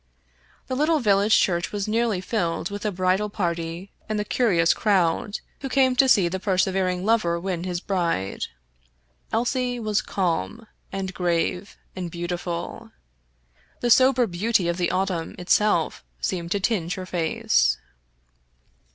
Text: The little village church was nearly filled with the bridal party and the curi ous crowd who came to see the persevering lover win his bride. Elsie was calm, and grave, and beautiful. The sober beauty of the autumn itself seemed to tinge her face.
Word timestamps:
The 0.65 0.75
little 0.75 0.99
village 0.99 1.39
church 1.39 1.71
was 1.71 1.87
nearly 1.87 2.21
filled 2.21 2.71
with 2.71 2.81
the 2.81 2.91
bridal 2.91 3.29
party 3.29 3.91
and 4.09 4.17
the 4.17 4.25
curi 4.25 4.59
ous 4.59 4.73
crowd 4.73 5.41
who 5.59 5.69
came 5.69 5.95
to 5.97 6.09
see 6.09 6.27
the 6.27 6.39
persevering 6.39 7.05
lover 7.05 7.39
win 7.39 7.65
his 7.65 7.79
bride. 7.81 8.45
Elsie 9.31 9.79
was 9.79 10.01
calm, 10.01 10.65
and 10.91 11.13
grave, 11.13 11.77
and 11.95 12.09
beautiful. 12.09 12.91
The 13.81 13.91
sober 13.91 14.25
beauty 14.25 14.67
of 14.67 14.77
the 14.77 14.89
autumn 14.89 15.35
itself 15.37 16.03
seemed 16.19 16.49
to 16.53 16.59
tinge 16.59 16.95
her 16.95 17.05
face. 17.05 17.77